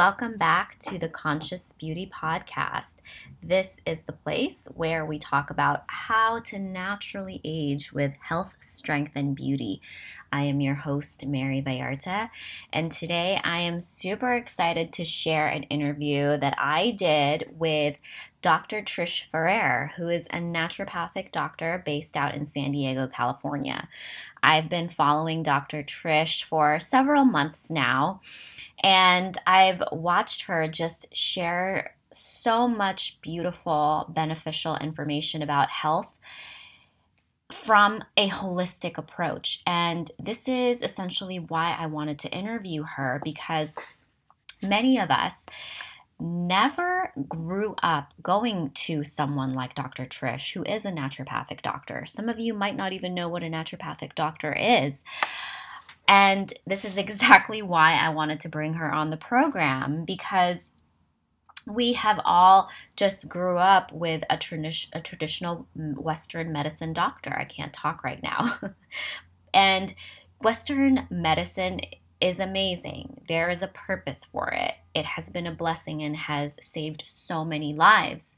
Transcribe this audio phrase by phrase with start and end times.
[0.00, 2.94] Welcome back to the Conscious Beauty Podcast.
[3.42, 9.12] This is the place where we talk about how to naturally age with health, strength,
[9.14, 9.82] and beauty.
[10.32, 12.30] I am your host, Mary Vallarta,
[12.72, 17.96] and today I am super excited to share an interview that I did with
[18.42, 18.82] Dr.
[18.82, 23.88] Trish Ferrer, who is a naturopathic doctor based out in San Diego, California.
[24.42, 25.82] I've been following Dr.
[25.82, 28.20] Trish for several months now
[28.82, 36.08] and I've watched her just share so much beautiful, beneficial information about health
[37.52, 39.62] from a holistic approach.
[39.66, 43.76] And this is essentially why I wanted to interview her because
[44.62, 45.34] many of us
[46.20, 50.04] never grew up going to someone like Dr.
[50.06, 52.04] Trish, who is a naturopathic doctor.
[52.06, 55.04] Some of you might not even know what a naturopathic doctor is.
[56.06, 60.72] And this is exactly why I wanted to bring her on the program because
[61.66, 64.38] we have all just grew up with a,
[64.92, 67.36] a traditional Western medicine doctor.
[67.36, 68.58] I can't talk right now.
[69.54, 69.94] and
[70.40, 71.80] Western medicine
[72.20, 73.22] is amazing.
[73.28, 74.74] There is a purpose for it.
[74.94, 78.36] It has been a blessing and has saved so many lives.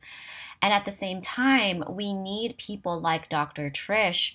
[0.61, 3.71] And at the same time, we need people like Dr.
[3.71, 4.35] Trish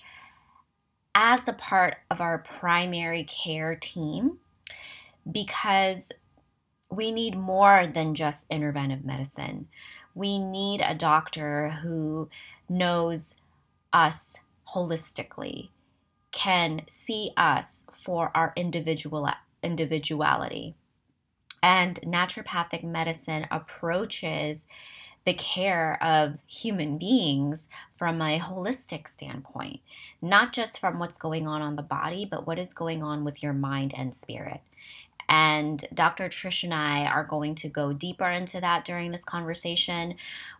[1.14, 4.38] as a part of our primary care team
[5.30, 6.12] because
[6.90, 9.68] we need more than just interventive medicine.
[10.14, 12.28] We need a doctor who
[12.68, 13.34] knows
[13.92, 14.36] us
[14.74, 15.70] holistically,
[16.32, 19.28] can see us for our individual
[19.62, 20.74] individuality.
[21.62, 24.64] And naturopathic medicine approaches
[25.24, 29.80] the care of human beings from a holistic standpoint,
[30.22, 33.42] not just from what's going on on the body, but what is going on with
[33.42, 34.60] your mind and spirit.
[35.28, 36.30] And Dr.
[36.30, 40.14] Trish and I are going to go deeper into that during this conversation.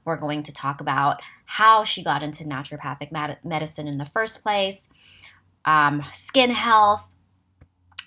[0.04, 3.10] We're going to talk about how she got into naturopathic
[3.42, 4.90] medicine in the first place,
[5.68, 7.06] um, skin health,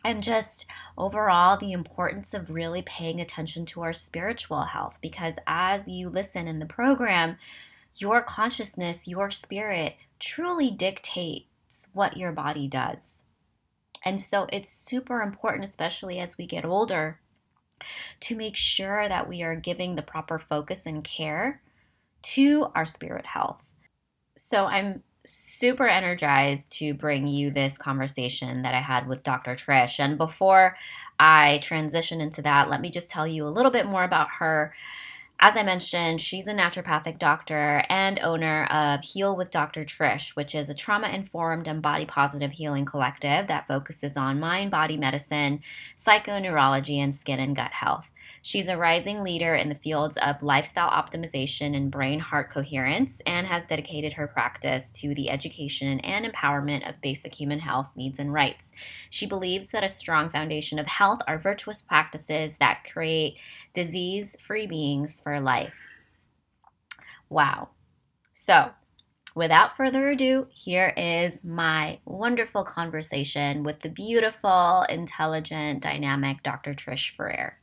[0.03, 0.65] and just
[0.97, 6.47] overall the importance of really paying attention to our spiritual health because as you listen
[6.47, 7.37] in the program,
[7.95, 13.21] your consciousness, your spirit truly dictates what your body does.
[14.03, 17.19] And so it's super important, especially as we get older,
[18.21, 21.61] to make sure that we are giving the proper focus and care
[22.23, 23.61] to our spirit health.
[24.35, 29.55] So I'm super energized to bring you this conversation that I had with Dr.
[29.55, 29.99] Trish.
[29.99, 30.77] And before
[31.19, 34.73] I transition into that, let me just tell you a little bit more about her.
[35.43, 39.83] As I mentioned, she's a naturopathic doctor and owner of Heal with Dr.
[39.83, 44.69] Trish, which is a trauma informed and body positive healing collective that focuses on mind
[44.69, 45.61] body medicine,
[45.97, 48.10] psychoneurology, and skin and gut health.
[48.43, 53.45] She's a rising leader in the fields of lifestyle optimization and brain heart coherence and
[53.45, 58.33] has dedicated her practice to the education and empowerment of basic human health needs and
[58.33, 58.73] rights.
[59.11, 63.35] She believes that a strong foundation of health are virtuous practices that create
[63.73, 65.75] disease free beings for life.
[67.29, 67.69] Wow.
[68.33, 68.71] So,
[69.35, 76.73] without further ado, here is my wonderful conversation with the beautiful, intelligent, dynamic Dr.
[76.73, 77.60] Trish Ferrer.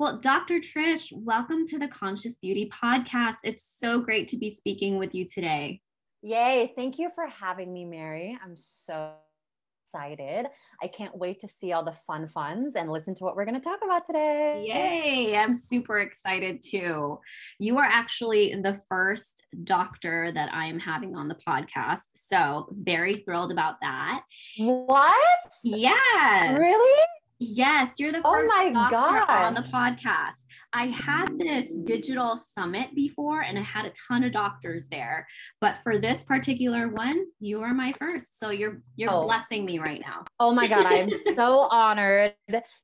[0.00, 0.60] Well, Dr.
[0.60, 3.38] Trish, welcome to the Conscious Beauty Podcast.
[3.42, 5.80] It's so great to be speaking with you today.
[6.22, 6.72] Yay.
[6.76, 8.38] Thank you for having me, Mary.
[8.40, 9.10] I'm so
[9.84, 10.46] excited.
[10.80, 13.60] I can't wait to see all the fun funds and listen to what we're going
[13.60, 14.64] to talk about today.
[14.68, 15.36] Yay.
[15.36, 17.18] I'm super excited too.
[17.58, 22.02] You are actually the first doctor that I am having on the podcast.
[22.14, 24.22] So, very thrilled about that.
[24.58, 25.16] What?
[25.64, 26.56] Yes.
[26.56, 27.04] Really?
[27.40, 30.34] Yes, you're the oh first oh my doctor on the podcast.
[30.72, 35.26] I had this digital summit before and I had a ton of doctors there.
[35.60, 38.38] But for this particular one, you are my first.
[38.38, 39.24] So you're you're oh.
[39.24, 40.24] blessing me right now.
[40.40, 42.34] Oh my god, I'm so honored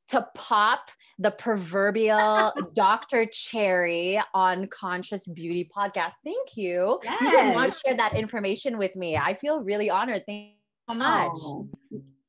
[0.09, 0.89] to pop
[1.19, 3.27] the proverbial Dr.
[3.27, 6.13] Cherry on Conscious Beauty podcast.
[6.25, 7.01] Thank you.
[7.03, 7.21] Yes.
[7.21, 9.17] You did not share that information with me.
[9.17, 10.23] I feel really honored.
[10.27, 11.33] Thank you so oh, much.
[11.37, 11.69] Oh,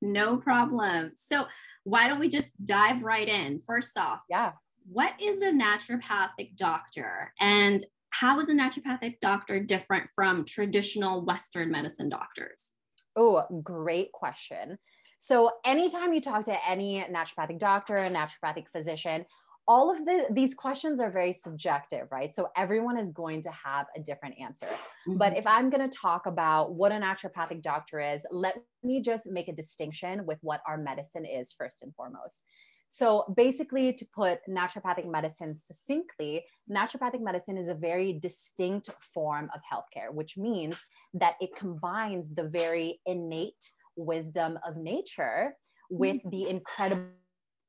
[0.02, 1.12] no problem.
[1.16, 1.46] So
[1.86, 3.62] why don't we just dive right in?
[3.66, 4.54] First off, yeah.
[4.92, 7.32] What is a naturopathic doctor?
[7.40, 12.74] And how is a naturopathic doctor different from traditional Western medicine doctors?
[13.16, 14.78] Oh, great question.
[15.20, 19.26] So, anytime you talk to any naturopathic doctor, a naturopathic physician,
[19.68, 23.88] all of the these questions are very subjective right so everyone is going to have
[23.96, 25.18] a different answer mm-hmm.
[25.18, 29.26] but if i'm going to talk about what a naturopathic doctor is let me just
[29.28, 32.44] make a distinction with what our medicine is first and foremost
[32.90, 39.60] So, basically, to put naturopathic medicine succinctly, naturopathic medicine is a very distinct form of
[39.72, 40.82] healthcare, which means
[41.14, 43.64] that it combines the very innate
[43.98, 45.56] wisdom of nature
[45.90, 46.30] with mm-hmm.
[46.30, 47.10] the incredible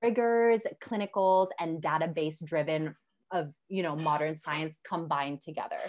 [0.06, 2.94] rigors, clinicals, and database driven
[3.32, 5.82] of you know modern science combined together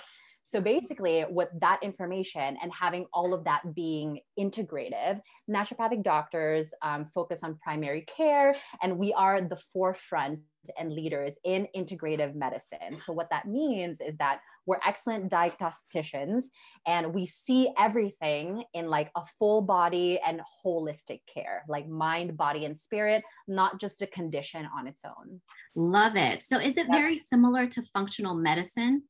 [0.48, 5.20] so basically, with that information and having all of that being integrative,
[5.52, 10.40] naturopathic doctors um, focus on primary care, and we are the forefront
[10.80, 12.98] and leaders in integrative medicine.
[12.98, 16.44] So, what that means is that we're excellent diagnosticians
[16.86, 22.66] and we see everything in like a full body and holistic care, like mind, body,
[22.66, 25.42] and spirit, not just a condition on its own.
[25.76, 26.44] Love it.
[26.44, 29.04] So, is it very similar to functional medicine?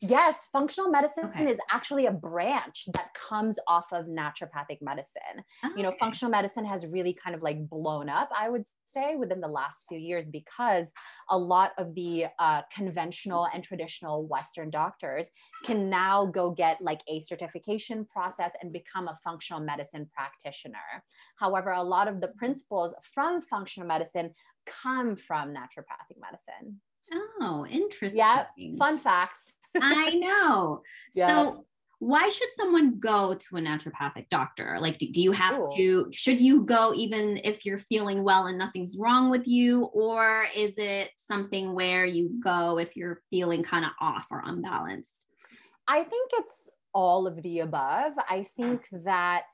[0.00, 1.48] Yes, functional medicine okay.
[1.48, 5.44] is actually a branch that comes off of naturopathic medicine.
[5.62, 9.16] Oh, you know, functional medicine has really kind of like blown up, I would say,
[9.16, 10.92] within the last few years because
[11.30, 15.30] a lot of the uh, conventional and traditional Western doctors
[15.64, 20.78] can now go get like a certification process and become a functional medicine practitioner.
[21.36, 24.30] However, a lot of the principles from functional medicine
[24.66, 26.80] come from naturopathic medicine.
[27.40, 28.18] Oh, interesting.
[28.18, 28.46] Yeah,
[28.78, 29.52] fun facts.
[29.80, 30.82] I know.
[31.14, 31.26] Yeah.
[31.26, 31.66] So
[32.02, 34.76] why should someone go to a naturopathic doctor?
[34.80, 35.72] Like, do, do you have Ooh.
[35.76, 39.84] to, should you go even if you're feeling well and nothing's wrong with you?
[39.84, 45.26] Or is it something where you go if you're feeling kind of off or unbalanced?
[45.86, 48.14] I think it's all of the above.
[48.28, 49.44] I think that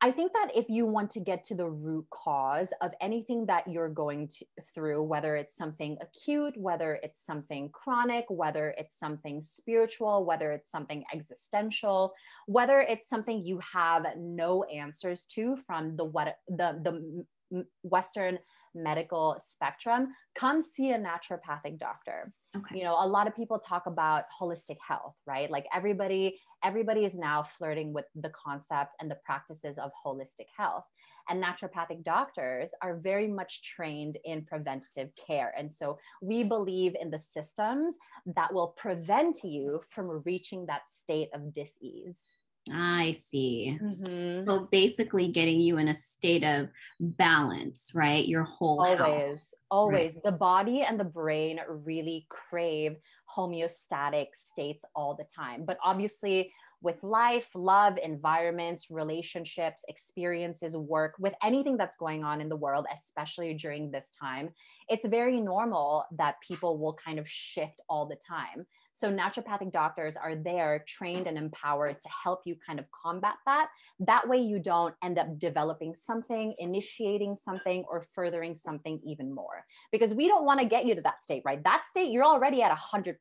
[0.00, 3.66] I think that if you want to get to the root cause of anything that
[3.66, 9.40] you're going to, through, whether it's something acute, whether it's something chronic, whether it's something
[9.40, 12.14] spiritual, whether it's something existential,
[12.46, 18.38] whether it's something you have no answers to from the what the the Western
[18.74, 22.32] medical spectrum, come see a naturopathic doctor.
[22.56, 22.78] Okay.
[22.78, 25.50] You know, a lot of people talk about holistic health, right?
[25.50, 30.84] Like everybody, everybody is now flirting with the concept and the practices of holistic health.
[31.28, 35.52] And naturopathic doctors are very much trained in preventative care.
[35.58, 37.98] And so we believe in the systems
[38.34, 42.38] that will prevent you from reaching that state of dis-ease.
[42.72, 43.78] I see.
[43.80, 44.44] Mm-hmm.
[44.44, 46.68] So basically, getting you in a state of
[47.00, 48.26] balance, right?
[48.26, 49.54] Your whole always, health.
[49.70, 50.14] always.
[50.14, 50.24] Right.
[50.24, 52.96] The body and the brain really crave
[53.36, 55.64] homeostatic states all the time.
[55.64, 62.48] But obviously, with life, love, environments, relationships, experiences, work, with anything that's going on in
[62.48, 64.50] the world, especially during this time,
[64.88, 68.64] it's very normal that people will kind of shift all the time.
[68.98, 73.68] So naturopathic doctors are there trained and empowered to help you kind of combat that.
[74.00, 79.64] That way you don't end up developing something, initiating something, or furthering something even more.
[79.92, 81.62] Because we don't want to get you to that state, right?
[81.62, 83.14] That state, you're already at 100%.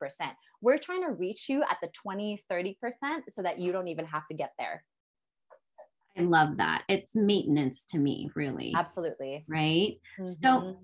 [0.62, 2.76] We're trying to reach you at the 20, 30%
[3.30, 4.84] so that you don't even have to get there.
[6.18, 6.86] I love that.
[6.88, 8.74] It's maintenance to me, really.
[8.76, 9.46] Absolutely.
[9.48, 10.00] Right.
[10.20, 10.26] Mm-hmm.
[10.26, 10.76] So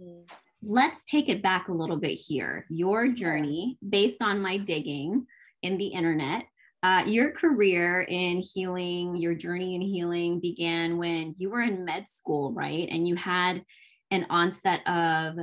[0.65, 2.65] let's take it back a little bit here.
[2.69, 5.25] Your journey, based on my digging
[5.61, 6.45] in the internet,
[6.83, 12.05] uh, your career in healing, your journey in healing began when you were in med
[12.09, 12.89] school, right?
[12.91, 13.63] And you had
[14.11, 15.37] an onset of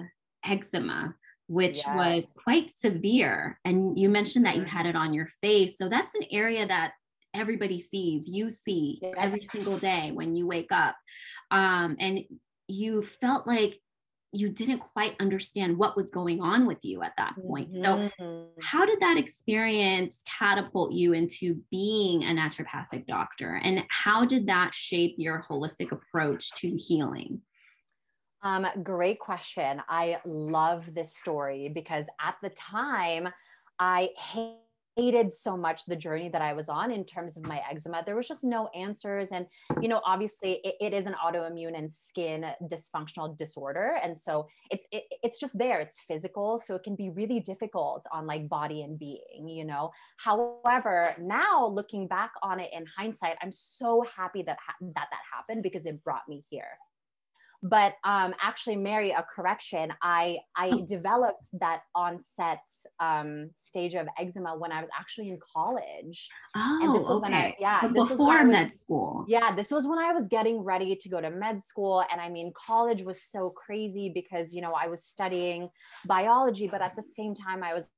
[0.44, 1.14] eczema,
[1.46, 1.86] which yes.
[1.86, 3.58] was quite severe.
[3.64, 5.78] And you mentioned that you had it on your face.
[5.78, 6.92] So that's an area that
[7.34, 9.14] everybody sees, you see yes.
[9.16, 10.96] every single day when you wake up.
[11.50, 12.22] Um, and
[12.68, 13.80] you felt like
[14.32, 17.72] you didn't quite understand what was going on with you at that point.
[17.72, 18.08] Mm-hmm.
[18.20, 23.60] So, how did that experience catapult you into being a naturopathic doctor?
[23.62, 27.40] And how did that shape your holistic approach to healing?
[28.42, 29.82] Um, great question.
[29.88, 33.28] I love this story because at the time,
[33.78, 34.56] I hate
[34.96, 38.02] hated so much the journey that I was on in terms of my eczema.
[38.04, 39.30] There was just no answers.
[39.32, 39.46] And,
[39.80, 43.98] you know, obviously it, it is an autoimmune and skin dysfunctional disorder.
[44.02, 46.58] And so it's, it, it's just there, it's physical.
[46.58, 49.90] So it can be really difficult on like body and being, you know?
[50.16, 55.20] However, now looking back on it in hindsight, I'm so happy that ha- that, that
[55.32, 56.78] happened because it brought me here
[57.62, 60.86] but um, actually mary a correction i i oh.
[60.86, 62.60] developed that onset
[63.00, 67.22] um, stage of eczema when i was actually in college oh and this was okay.
[67.22, 70.60] when i yeah so before med was, school yeah this was when i was getting
[70.60, 74.60] ready to go to med school and i mean college was so crazy because you
[74.60, 75.68] know i was studying
[76.06, 77.88] biology but at the same time i was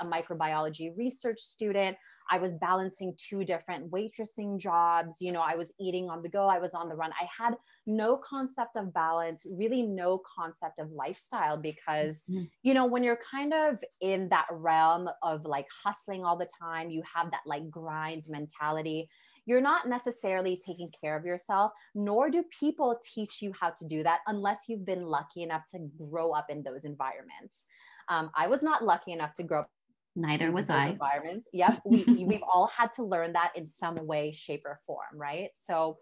[0.00, 1.96] a microbiology research student.
[2.30, 5.18] I was balancing two different waitressing jobs.
[5.20, 7.12] You know, I was eating on the go, I was on the run.
[7.20, 7.54] I had
[7.86, 12.44] no concept of balance, really no concept of lifestyle because, mm-hmm.
[12.62, 16.90] you know, when you're kind of in that realm of like hustling all the time,
[16.90, 19.08] you have that like grind mentality.
[19.44, 24.02] You're not necessarily taking care of yourself, nor do people teach you how to do
[24.02, 27.62] that unless you've been lucky enough to grow up in those environments.
[28.08, 29.70] Um, I was not lucky enough to grow up
[30.16, 30.88] Neither was I.
[30.88, 31.46] Environments.
[31.52, 31.82] Yep.
[31.84, 35.50] We, we've all had to learn that in some way, shape, or form, right?
[35.54, 35.98] So,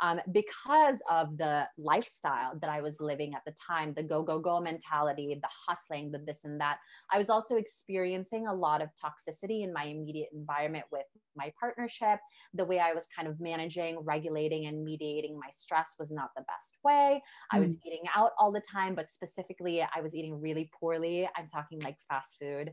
[0.00, 4.40] um, because of the lifestyle that I was living at the time, the go, go,
[4.40, 6.78] go mentality, the hustling, the this and that,
[7.12, 12.18] I was also experiencing a lot of toxicity in my immediate environment with my partnership.
[12.52, 16.42] The way I was kind of managing, regulating, and mediating my stress was not the
[16.42, 17.22] best way.
[17.52, 17.80] I was mm.
[17.86, 21.28] eating out all the time, but specifically, I was eating really poorly.
[21.36, 22.72] I'm talking like fast food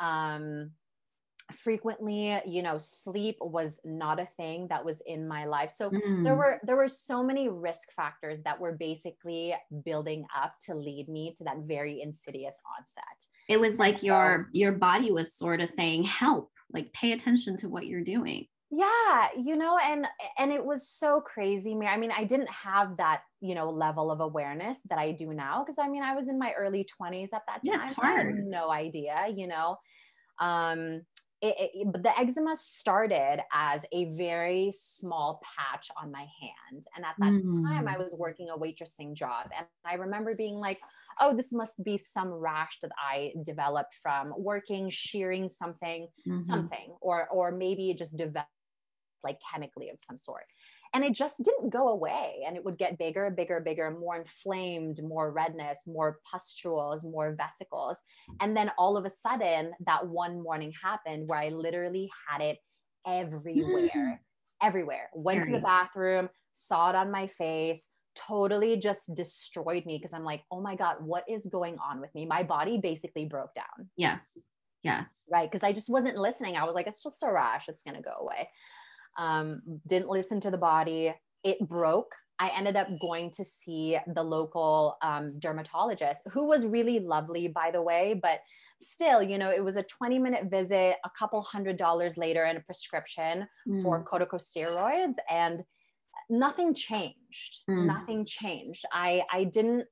[0.00, 0.72] um,
[1.52, 5.72] frequently you know sleep was not a thing that was in my life.
[5.76, 6.24] So mm.
[6.24, 9.54] there were there were so many risk factors that were basically
[9.84, 13.26] building up to lead me to that very insidious onset.
[13.48, 17.56] It was like so, your your body was sort of saying help like pay attention
[17.58, 20.06] to what you're doing yeah you know and
[20.38, 24.20] and it was so crazy i mean i didn't have that you know level of
[24.20, 27.42] awareness that i do now because i mean i was in my early 20s at
[27.46, 28.20] that time yeah, it's hard.
[28.20, 29.76] I had no idea you know
[30.38, 31.02] um
[31.42, 36.86] it, it, but the eczema started as a very small patch on my hand.
[36.94, 37.64] And at that mm.
[37.64, 39.48] time, I was working a waitressing job.
[39.56, 40.78] And I remember being like,
[41.18, 46.42] oh, this must be some rash that I developed from working, shearing something, mm-hmm.
[46.42, 48.50] something, or, or maybe it just developed
[49.24, 50.44] like chemically of some sort.
[50.92, 52.42] And it just didn't go away.
[52.46, 57.98] And it would get bigger, bigger, bigger, more inflamed, more redness, more pustules, more vesicles.
[58.40, 62.58] And then all of a sudden, that one morning happened where I literally had it
[63.06, 64.18] everywhere, mm.
[64.60, 65.10] everywhere.
[65.14, 67.86] Went to the bathroom, saw it on my face,
[68.16, 72.12] totally just destroyed me because I'm like, oh my God, what is going on with
[72.16, 72.26] me?
[72.26, 73.88] My body basically broke down.
[73.96, 74.26] Yes.
[74.82, 75.06] Yes.
[75.30, 75.48] Right.
[75.48, 76.56] Because I just wasn't listening.
[76.56, 77.68] I was like, it's just a rash.
[77.68, 78.48] It's going to go away
[79.18, 81.14] um, didn't listen to the body.
[81.44, 82.14] It broke.
[82.38, 87.70] I ended up going to see the local um, dermatologist, who was really lovely, by
[87.70, 88.18] the way.
[88.20, 88.40] But
[88.80, 92.56] still, you know, it was a 20 minute visit, a couple hundred dollars later, and
[92.56, 93.82] a prescription mm.
[93.82, 95.16] for corticosteroids.
[95.28, 95.62] And
[96.30, 97.60] nothing changed.
[97.68, 97.86] Mm.
[97.86, 98.86] Nothing changed.
[98.90, 99.86] I, I didn't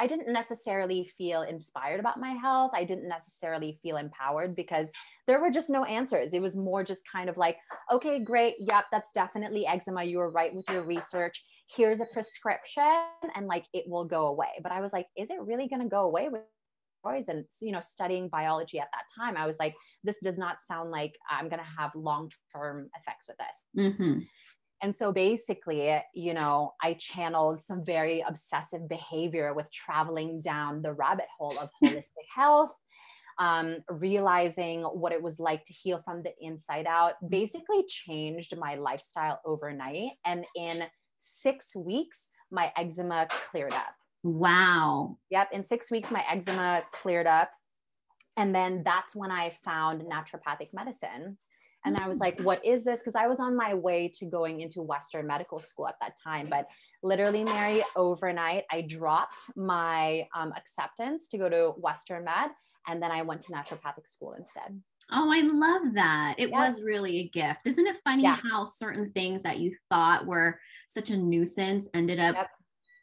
[0.00, 2.70] I didn't necessarily feel inspired about my health.
[2.74, 4.90] I didn't necessarily feel empowered because
[5.26, 6.32] there were just no answers.
[6.32, 7.58] It was more just kind of like,
[7.92, 8.54] okay, great.
[8.60, 10.02] Yep, that's definitely eczema.
[10.02, 11.44] You were right with your research.
[11.76, 13.04] Here's a prescription
[13.36, 14.58] and like it will go away.
[14.62, 16.40] But I was like, is it really going to go away with
[17.28, 20.90] and you know studying biology at that time i was like this does not sound
[20.90, 24.18] like i'm going to have long-term effects with this mm-hmm.
[24.82, 30.92] And so basically, you know, I channeled some very obsessive behavior with traveling down the
[30.92, 32.72] rabbit hole of holistic health,
[33.38, 38.76] um, realizing what it was like to heal from the inside out, basically changed my
[38.76, 40.12] lifestyle overnight.
[40.24, 40.84] And in
[41.18, 43.94] six weeks, my eczema cleared up.
[44.22, 45.18] Wow.
[45.30, 45.48] Yep.
[45.52, 47.50] In six weeks, my eczema cleared up.
[48.36, 51.38] And then that's when I found naturopathic medicine.
[51.84, 53.00] And I was like, what is this?
[53.00, 56.46] Because I was on my way to going into Western medical school at that time.
[56.48, 56.68] But
[57.02, 62.50] literally, Mary, overnight, I dropped my um, acceptance to go to Western Med.
[62.86, 64.80] And then I went to naturopathic school instead.
[65.12, 66.36] Oh, I love that.
[66.38, 67.60] It was really a gift.
[67.64, 68.38] Isn't it funny yeah.
[68.42, 70.58] how certain things that you thought were
[70.88, 72.50] such a nuisance ended up yep.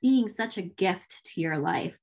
[0.02, 1.98] being such a gift to your life?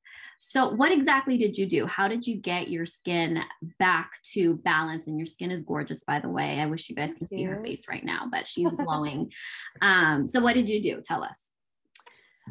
[0.46, 1.86] So, what exactly did you do?
[1.86, 3.42] How did you get your skin
[3.78, 5.06] back to balance?
[5.06, 6.60] And your skin is gorgeous, by the way.
[6.60, 9.32] I wish you guys can see her face right now, but she's glowing.
[9.80, 11.00] um, so, what did you do?
[11.02, 11.38] Tell us.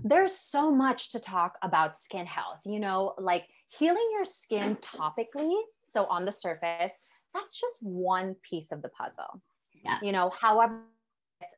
[0.03, 5.55] There's so much to talk about skin health, you know, like healing your skin topically.
[5.83, 6.97] So, on the surface,
[7.31, 9.39] that's just one piece of the puzzle.
[9.85, 10.01] Yes.
[10.01, 10.81] You know, however,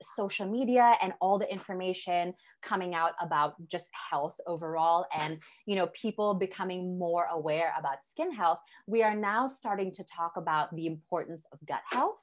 [0.01, 5.87] social media and all the information coming out about just health overall and you know
[5.87, 10.87] people becoming more aware about skin health we are now starting to talk about the
[10.87, 12.21] importance of gut health.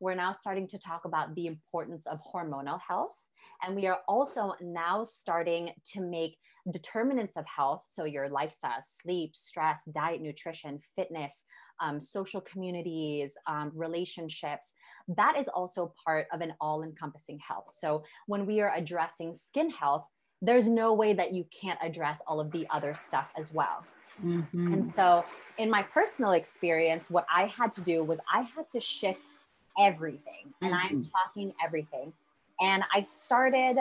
[0.00, 3.16] We're now starting to talk about the importance of hormonal health.
[3.62, 6.36] And we are also now starting to make
[6.70, 7.84] determinants of health.
[7.86, 11.44] So your lifestyle sleep stress diet nutrition fitness
[11.82, 14.72] um, social communities, um, relationships,
[15.08, 17.70] that is also part of an all encompassing health.
[17.74, 20.06] So when we are addressing skin health,
[20.40, 23.84] there's no way that you can't address all of the other stuff as well.
[24.24, 24.72] Mm-hmm.
[24.72, 25.24] And so,
[25.58, 29.30] in my personal experience, what I had to do was I had to shift
[29.78, 30.96] everything, and mm-hmm.
[30.96, 32.12] I'm talking everything.
[32.60, 33.78] And I started.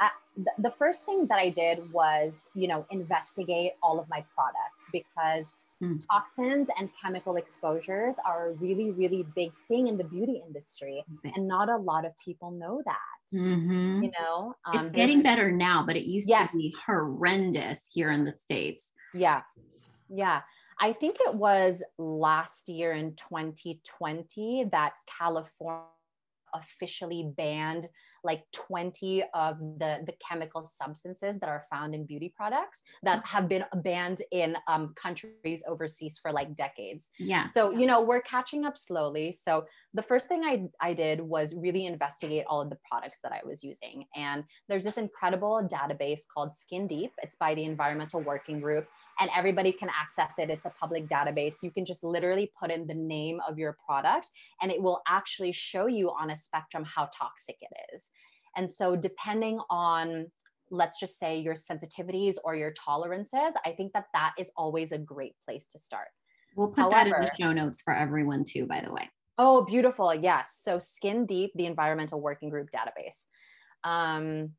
[0.00, 0.12] At,
[0.58, 5.54] the first thing that I did was, you know, investigate all of my products because
[5.82, 6.02] Mm.
[6.10, 11.04] Toxins and chemical exposures are a really, really big thing in the beauty industry.
[11.36, 13.36] And not a lot of people know that.
[13.36, 14.04] Mm-hmm.
[14.04, 16.52] You know, um, it's getting better now, but it used yes.
[16.52, 18.84] to be horrendous here in the States.
[19.12, 19.42] Yeah.
[20.08, 20.42] Yeah.
[20.80, 25.84] I think it was last year in 2020 that California
[26.54, 27.88] officially banned
[28.24, 33.48] like 20 of the, the chemical substances that are found in beauty products that have
[33.48, 37.10] been banned in um, countries overseas for like decades.
[37.18, 37.46] Yeah.
[37.46, 39.30] So, you know, we're catching up slowly.
[39.30, 43.30] So, the first thing I, I did was really investigate all of the products that
[43.30, 44.06] I was using.
[44.16, 48.88] And there's this incredible database called Skin Deep, it's by the Environmental Working Group
[49.20, 50.50] and everybody can access it.
[50.50, 51.62] It's a public database.
[51.62, 54.30] You can just literally put in the name of your product
[54.60, 58.10] and it will actually show you on a spectrum how toxic it is.
[58.56, 60.26] And so, depending on
[60.70, 64.98] let's just say your sensitivities or your tolerances, I think that that is always a
[64.98, 66.08] great place to start.
[66.56, 69.10] We'll put However, that in the show notes for everyone too, by the way.
[69.38, 70.14] Oh, beautiful.
[70.14, 70.60] Yes.
[70.62, 73.24] So Skin Deep, the environmental working group database.
[73.82, 74.50] Um,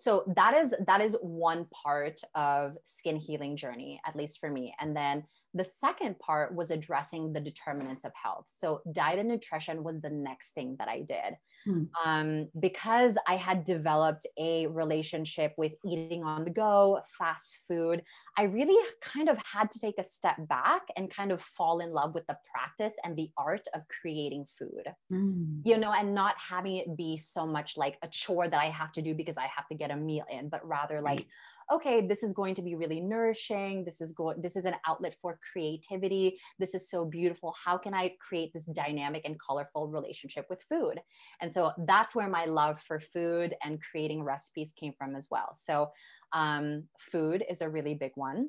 [0.00, 4.74] so that is that is one part of skin healing journey at least for me.
[4.80, 8.46] And then the second part was addressing the determinants of health.
[8.48, 11.84] So diet and nutrition was the next thing that i did Hmm.
[12.04, 18.02] Um, because I had developed a relationship with eating on the go, fast food,
[18.36, 21.92] I really kind of had to take a step back and kind of fall in
[21.92, 25.60] love with the practice and the art of creating food, hmm.
[25.64, 28.92] you know, and not having it be so much like a chore that I have
[28.92, 31.26] to do because I have to get a meal in, but rather like,
[31.70, 33.84] okay this is going to be really nourishing.
[33.84, 36.38] This is going this is an outlet for creativity.
[36.58, 37.54] This is so beautiful.
[37.64, 41.00] How can i create this dynamic and colorful relationship with food?
[41.40, 45.54] And so that's where my love for food and creating recipes came from as well
[45.54, 45.90] so
[46.32, 48.48] um, food is a really big one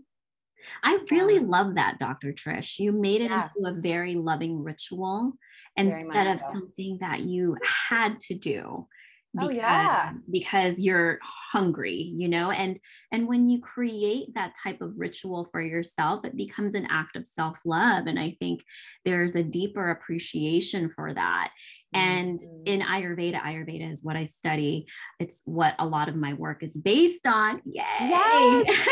[0.84, 2.34] I really um, love that, Dr.
[2.34, 2.78] Trish.
[2.78, 3.48] You made it yeah.
[3.58, 5.34] into a very loving ritual
[5.76, 6.54] instead of so.
[6.54, 8.88] something that you had to do
[9.34, 10.14] because, oh, yeah.
[10.30, 11.20] because you're
[11.52, 12.80] hungry you know and
[13.12, 17.28] and when you create that type of ritual for yourself it becomes an act of
[17.28, 18.62] self-love and i think
[19.06, 21.52] there's a deeper appreciation for that
[21.94, 22.64] and mm-hmm.
[22.66, 24.86] in ayurveda ayurveda is what i study
[25.20, 28.88] it's what a lot of my work is based on yay yes.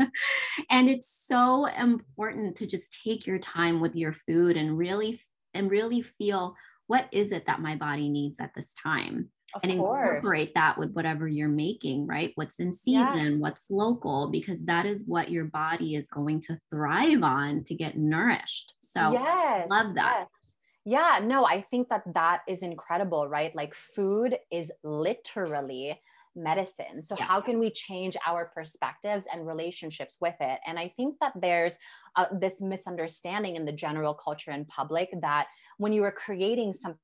[0.70, 5.20] and it's so important to just take your time with your food and really
[5.54, 6.54] and really feel
[6.86, 10.16] what is it that my body needs at this time of and course.
[10.16, 12.32] incorporate that with whatever you're making, right?
[12.34, 13.40] What's in season, yes.
[13.40, 17.96] what's local, because that is what your body is going to thrive on to get
[17.96, 18.74] nourished.
[18.82, 20.26] So, yes, love that.
[20.32, 20.54] Yes.
[20.86, 23.54] Yeah, no, I think that that is incredible, right?
[23.54, 25.98] Like, food is literally
[26.36, 27.00] medicine.
[27.02, 27.28] So, yes.
[27.28, 30.58] how can we change our perspectives and relationships with it?
[30.66, 31.78] And I think that there's
[32.16, 35.46] uh, this misunderstanding in the general culture and public that
[35.78, 36.98] when you are creating something,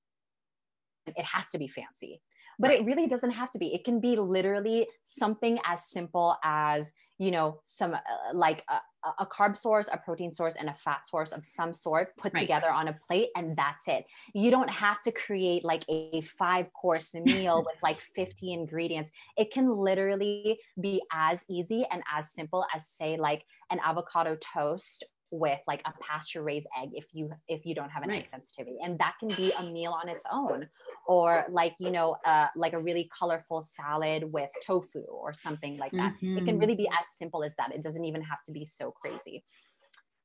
[1.06, 2.20] it has to be fancy
[2.61, 3.75] but it really doesn't have to be.
[3.75, 7.99] It can be literally something as simple as you know some uh,
[8.33, 8.79] like a,
[9.23, 12.40] a, carb source a protein source and a fat source of some sort put right.
[12.40, 14.07] together on a plate and that's it.
[14.35, 19.11] You don't have to create like a five course meal with like 50 ingredients.
[19.37, 25.05] It can literally be as easy and as simple as say like an avocado toast
[25.30, 28.20] with like a pasture raised egg if you if you don't have an right.
[28.20, 30.68] egg sensitivity and that can be a meal on its own
[31.06, 35.92] or like you know uh, like a really colorful salad with tofu or something like
[35.92, 36.36] that mm-hmm.
[36.36, 36.58] it can mm-hmm.
[36.58, 39.42] really be as simple as that it doesn't even have to be so crazy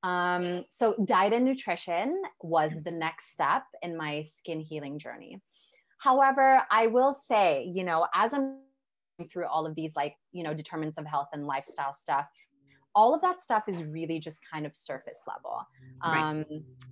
[0.03, 5.39] um, so diet and nutrition was the next step in my skin healing journey
[5.99, 8.57] however i will say you know as i'm
[9.31, 12.27] through all of these like you know determinants of health and lifestyle stuff
[12.95, 15.67] all of that stuff is really just kind of surface level.
[16.01, 16.45] Um,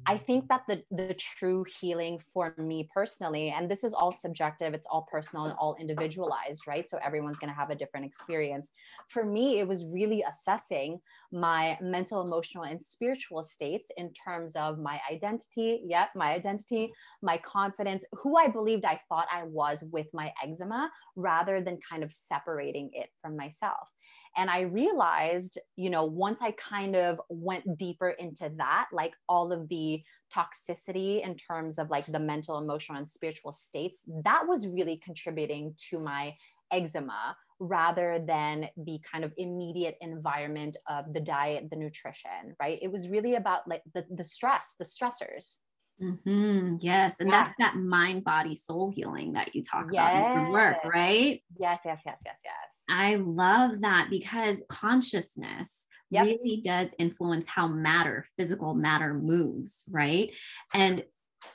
[0.06, 4.74] I think that the the true healing for me personally, and this is all subjective,
[4.74, 6.90] it's all personal and all individualized, right?
[6.90, 8.72] So everyone's going to have a different experience.
[9.10, 11.00] For me, it was really assessing
[11.32, 15.82] my mental, emotional, and spiritual states in terms of my identity.
[15.86, 20.92] Yep, my identity, my confidence, who I believed I thought I was with my eczema,
[21.16, 23.90] rather than kind of separating it from myself.
[24.36, 29.52] And I realized, you know, once I kind of went deeper into that, like all
[29.52, 34.68] of the toxicity in terms of like the mental, emotional, and spiritual states, that was
[34.68, 36.36] really contributing to my
[36.72, 42.80] eczema rather than the kind of immediate environment of the diet, the nutrition, right?
[42.82, 45.60] It was really about like the, the stress, the stressors.
[46.04, 46.76] Mm-hmm.
[46.82, 47.20] Yes.
[47.20, 47.44] And yeah.
[47.44, 50.12] that's that mind, body, soul healing that you talk yes.
[50.12, 51.42] about in your work, right?
[51.58, 52.82] Yes, yes, yes, yes, yes.
[52.90, 56.26] I love that because consciousness yep.
[56.26, 60.32] really does influence how matter, physical matter moves, right?
[60.74, 61.04] And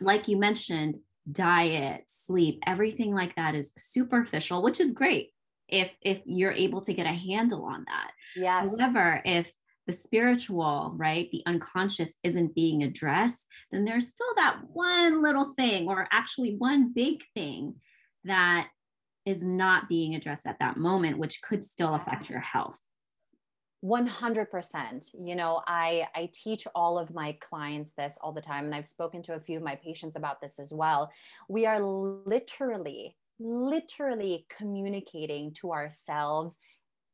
[0.01, 0.97] like you mentioned,
[1.31, 5.33] diet, sleep, everything like that is superficial, which is great
[5.69, 8.11] if if you're able to get a handle on that.
[8.35, 8.71] Yes.
[8.71, 9.51] However, if
[9.89, 15.89] the spiritual, right, the unconscious isn't being addressed, then there's still that one little thing,
[15.89, 17.75] or actually one big thing
[18.25, 18.69] that
[19.25, 22.79] is not being addressed at that moment, which could still affect your health.
[23.85, 28.75] 100% you know i i teach all of my clients this all the time and
[28.75, 31.09] i've spoken to a few of my patients about this as well
[31.49, 36.57] we are literally literally communicating to ourselves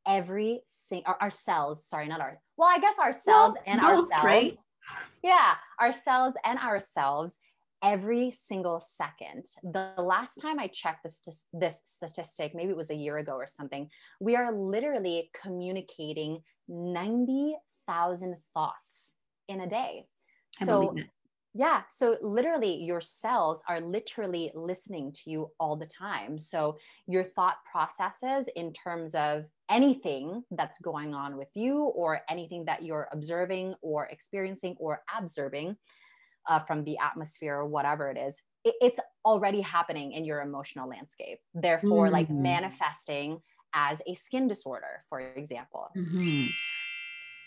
[0.07, 4.65] every single ourselves sorry not our well i guess ourselves and ourselves
[5.23, 7.37] yeah ourselves and ourselves
[7.85, 9.45] every single second.
[9.63, 11.21] The last time I checked this,
[11.53, 13.89] this statistic, maybe it was a year ago or something,
[14.19, 19.13] we are literally communicating 90,000 thoughts
[19.47, 20.07] in a day.
[20.59, 20.95] I so,
[21.53, 26.39] yeah, so literally your cells are literally listening to you all the time.
[26.39, 32.65] So, your thought processes in terms of anything that's going on with you or anything
[32.65, 35.75] that you're observing or experiencing or observing
[36.47, 40.87] uh, from the atmosphere or whatever it is it, it's already happening in your emotional
[40.87, 42.13] landscape therefore mm-hmm.
[42.13, 43.39] like manifesting
[43.73, 46.47] as a skin disorder for example mm-hmm.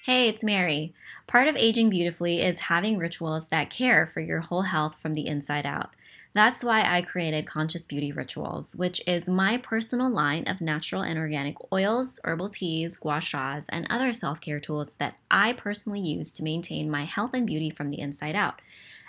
[0.04, 0.94] Hey, it's Mary.
[1.26, 5.26] Part of aging beautifully is having rituals that care for your whole health from the
[5.26, 5.90] inside out.
[6.38, 11.18] That's why I created Conscious Beauty Rituals, which is my personal line of natural and
[11.18, 16.32] organic oils, herbal teas, gua shas, and other self care tools that I personally use
[16.34, 18.62] to maintain my health and beauty from the inside out.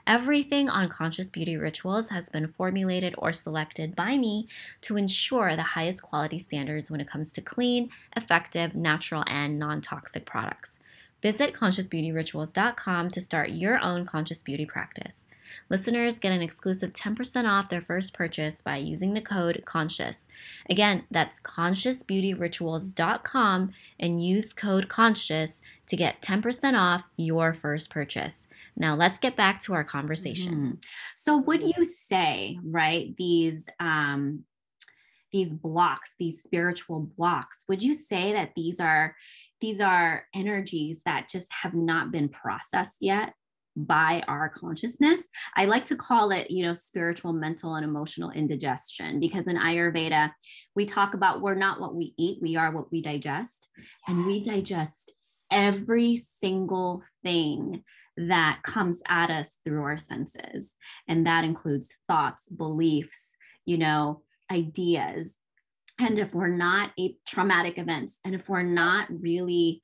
[0.08, 4.48] Everything on Conscious Beauty Rituals has been formulated or selected by me
[4.82, 9.82] to ensure the highest quality standards when it comes to clean, effective, natural, and non
[9.82, 10.80] toxic products.
[11.22, 15.28] Visit consciousbeautyrituals.com to start your own conscious beauty practice.
[15.70, 20.28] Listeners get an exclusive 10% off their first purchase by using the code CONSCIOUS.
[20.70, 28.46] Again, that's consciousbeautyrituals.com and use code CONSCIOUS to get 10% off your first purchase.
[28.76, 30.54] Now let's get back to our conversation.
[30.54, 30.74] Mm-hmm.
[31.16, 34.46] So would you say, right, these um
[35.32, 39.16] these blocks, these spiritual blocks, would you say that these are
[39.62, 43.34] these are energies that just have not been processed yet
[43.86, 45.22] by our consciousness.
[45.56, 50.32] I like to call it, you know, spiritual, mental, and emotional indigestion because in Ayurveda,
[50.76, 53.68] we talk about we're not what we eat, we are what we digest.
[53.78, 53.88] Yes.
[54.08, 55.14] And we digest
[55.52, 57.84] every single thing
[58.18, 60.76] that comes at us through our senses.
[61.08, 63.30] And that includes thoughts, beliefs,
[63.66, 65.38] you know, ideas.
[66.00, 69.82] And if we're not a traumatic events, and if we're not really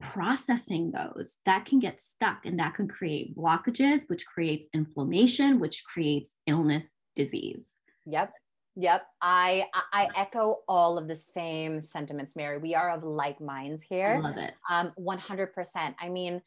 [0.00, 5.84] processing those, that can get stuck and that can create blockages, which creates inflammation, which
[5.84, 7.72] creates illness, disease.
[8.06, 8.32] Yep.
[8.76, 9.02] Yep.
[9.20, 12.58] I I echo all of the same sentiments, Mary.
[12.58, 14.20] We are of like minds here.
[14.24, 14.54] I love it.
[14.70, 15.94] Um, 100%.
[16.00, 16.40] I mean,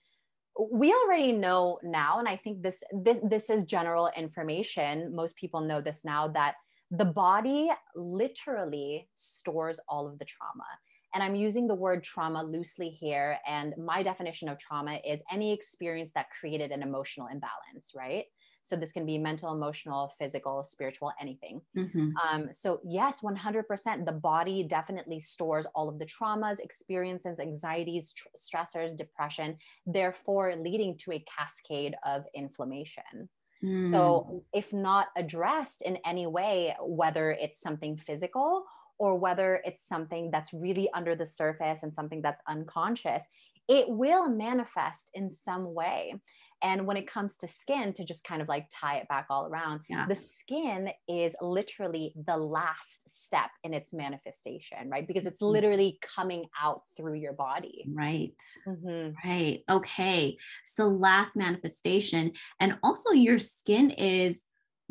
[0.72, 5.62] we already know now and i think this this this is general information most people
[5.62, 6.56] know this now that
[6.92, 10.66] the body literally stores all of the trauma
[11.14, 15.52] and i'm using the word trauma loosely here and my definition of trauma is any
[15.52, 18.26] experience that created an emotional imbalance right
[18.64, 21.62] so this can be mental, emotional, physical, spiritual, anything.
[21.78, 22.12] Mm-hmm.
[22.16, 24.06] Um, so yes, 100%.
[24.06, 30.98] The body definitely stores all of the traumas, experiences, anxieties, tr- stressors, depression, therefore leading
[31.00, 33.28] to a cascade of inflammation.
[33.62, 33.92] Mm.
[33.92, 38.64] So if not addressed in any way, whether it's something physical
[39.00, 43.26] or whether it's something that's really under the surface and something that's unconscious,
[43.68, 46.16] it will manifest in some way.
[46.62, 49.46] And when it comes to skin, to just kind of like tie it back all
[49.46, 50.06] around, yeah.
[50.08, 55.06] the skin is literally the last step in its manifestation, right?
[55.06, 55.52] Because it's mm-hmm.
[55.52, 57.86] literally coming out through your body.
[57.94, 58.42] Right.
[58.66, 59.30] Mm-hmm.
[59.30, 59.64] Right.
[59.70, 60.38] Okay.
[60.64, 62.32] So, last manifestation.
[62.62, 64.42] And also, your skin is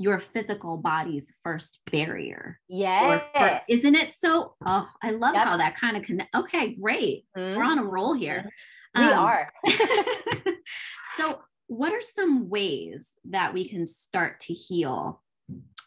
[0.02, 2.58] your physical body's first barrier.
[2.68, 3.24] Yes.
[3.34, 4.54] For, isn't it so?
[4.66, 5.44] Oh, I love yep.
[5.44, 6.34] how that kind of connect.
[6.34, 7.24] Okay, great.
[7.36, 7.56] Mm-hmm.
[7.56, 8.50] We're on a roll here.
[8.96, 9.52] We um, are.
[11.16, 11.38] so
[11.68, 15.22] what are some ways that we can start to heal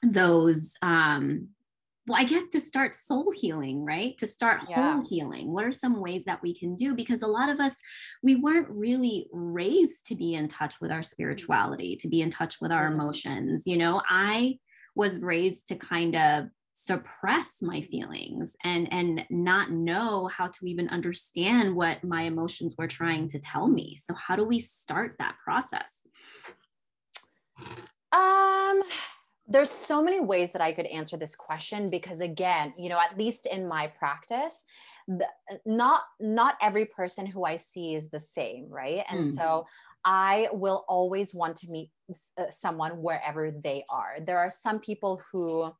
[0.01, 1.49] those um
[2.07, 4.17] well, I guess to start soul healing, right?
[4.19, 4.95] To start Yeah.
[4.95, 5.51] whole healing.
[5.51, 6.93] What are some ways that we can do?
[6.93, 7.75] Because a lot of us,
[8.21, 12.61] we weren't really raised to be in touch with our spirituality, to be in touch
[12.61, 12.93] with our Mhm.
[12.93, 13.63] emotions.
[13.65, 14.59] You know, I
[14.95, 20.89] was raised to kind of suppress my feelings and and not know how to even
[20.89, 23.97] understand what my emotions were trying to tell me.
[23.97, 26.01] So how do we start that process?
[28.11, 28.83] Um,
[29.47, 33.17] there's so many ways that I could answer this question because again, you know, at
[33.17, 34.65] least in my practice,
[35.07, 35.27] the,
[35.65, 39.03] not not every person who I see is the same, right?
[39.09, 39.35] And Mm.
[39.35, 39.65] so
[40.03, 41.91] I will always want to meet
[42.37, 44.15] uh, someone wherever they are.
[44.19, 45.71] There are some people who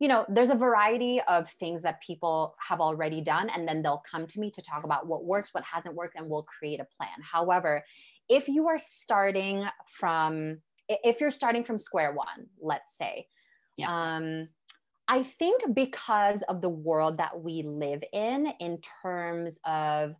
[0.00, 4.02] you know, there's a variety of things that people have already done, and then they'll
[4.10, 6.86] come to me to talk about what works, what hasn't worked, and we'll create a
[6.96, 7.14] plan.
[7.22, 7.84] However,
[8.28, 10.58] if you are starting from
[11.04, 13.26] if you're starting from square one, let's say,
[13.76, 13.88] Yeah.
[14.16, 14.48] um,
[15.08, 20.14] I think because of the world that we live in, in terms of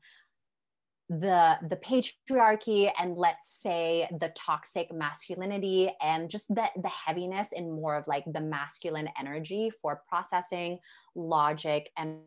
[1.21, 7.71] the the patriarchy and let's say the toxic masculinity and just the the heaviness in
[7.71, 10.79] more of like the masculine energy for processing
[11.15, 12.21] logic and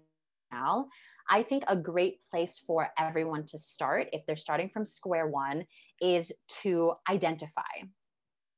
[0.51, 0.85] now
[1.29, 5.65] i think a great place for everyone to start if they're starting from square one
[5.99, 7.61] is to identify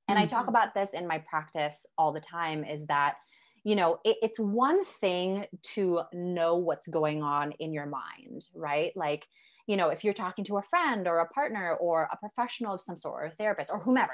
[0.08, 0.50] and i talk Mhm.
[0.50, 3.18] about this in my practice all the time is that
[3.64, 8.92] you know it, it's one thing to know what's going on in your mind right
[8.96, 9.28] like
[9.68, 12.82] you know if you're talking to a friend or a partner or a professional of
[12.82, 14.14] some sort or a therapist or whomever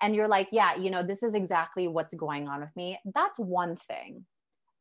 [0.00, 3.38] and you're like yeah you know this is exactly what's going on with me that's
[3.38, 4.26] one thing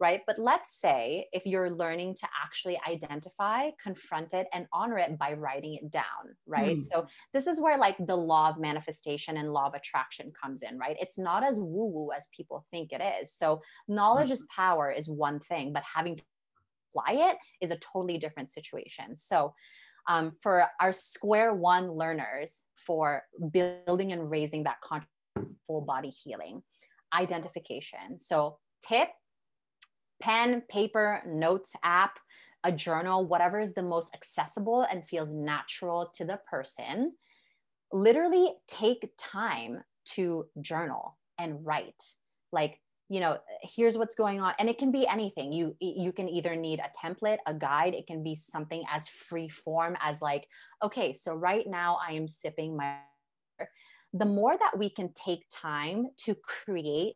[0.01, 0.21] right?
[0.25, 5.33] But let's say if you're learning to actually identify confront it and honor it by
[5.33, 6.03] writing it down
[6.47, 6.77] right?
[6.77, 6.81] Hmm.
[6.81, 10.77] so this is where like the law of manifestation and law of attraction comes in
[10.79, 10.97] right?
[10.99, 13.31] It's not as woo woo as people think it is.
[13.31, 16.23] So knowledge is power is one thing but having to
[16.95, 19.15] apply it is a totally different situation.
[19.15, 19.53] So
[20.07, 24.77] um, for our square one learners for building and raising that
[25.67, 26.63] full body healing
[27.13, 28.17] identification.
[28.17, 29.09] So tip
[30.21, 32.19] pen paper notes app
[32.63, 37.13] a journal whatever is the most accessible and feels natural to the person.
[37.91, 42.01] Literally take time to journal and write.
[42.51, 42.79] Like
[43.09, 44.53] you know here's what's going on.
[44.59, 45.51] And it can be anything.
[45.51, 47.93] You you can either need a template a guide.
[47.93, 50.47] It can be something as free form as like
[50.83, 52.97] okay so right now i am sipping my
[54.13, 57.15] the more that we can take time to create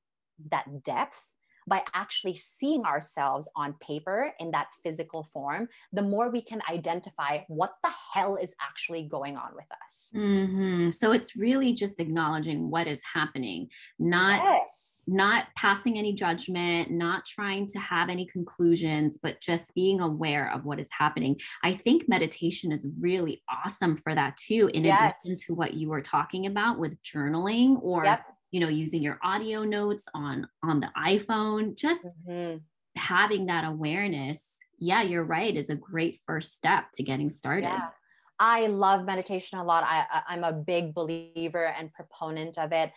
[0.52, 1.20] that depth
[1.68, 7.40] by actually seeing ourselves on paper in that physical form, the more we can identify
[7.48, 10.16] what the hell is actually going on with us.
[10.16, 10.94] Mhm.
[10.94, 15.04] So it's really just acknowledging what is happening, not yes.
[15.08, 20.66] not passing any judgment, not trying to have any conclusions, but just being aware of
[20.66, 21.40] what is happening.
[21.64, 25.20] I think meditation is really awesome for that too, in Yes.
[25.26, 28.35] addition to what you were talking about with journaling or Yep.
[28.52, 32.66] You know using your audio notes on on the iphone just Mhm.
[32.98, 37.90] having that awareness yeah you're right is a great first step to getting started Yeah.
[38.38, 39.84] I love meditation a lot.
[39.88, 42.92] I, I'm a big believer and proponent of it.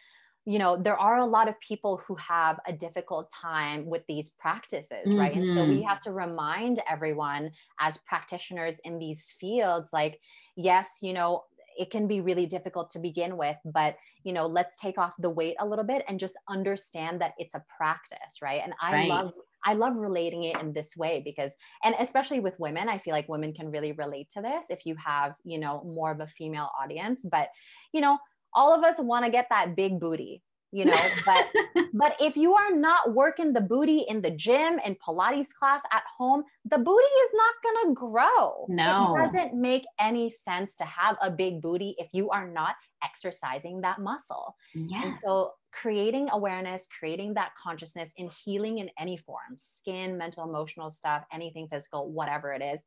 [0.45, 4.31] You know, there are a lot of people who have a difficult time with these
[4.31, 5.33] practices, right?
[5.33, 5.85] And so we Mhm.
[5.85, 10.21] have to remind everyone as practitioners in these fields like,
[10.57, 11.45] yes, you know,
[11.79, 15.31] it can be really difficult to begin with, but you know, let's take off the
[15.31, 18.61] weight a little bit and just understand that it's a practice, right?
[18.63, 19.09] And I Right.
[19.09, 19.33] love
[19.65, 23.29] I love relating it in this way because and especially with women i feel like
[23.29, 26.71] women can really relate to this if you have you know more of a female
[26.81, 27.49] audience but
[27.93, 28.19] you know
[28.55, 31.47] all of us want to get that big booty you know but
[31.95, 36.03] but if you are not working the booty in the gym and pilates class at
[36.17, 39.15] home the booty is not going to grow No.
[39.17, 43.81] it doesn't make any sense to have a big booty if you are not exercising
[43.81, 49.57] that muscle yeah and so creating awareness, creating that consciousness in healing in any form,
[49.57, 52.81] skin, mental, emotional stuff, anything physical, whatever it is,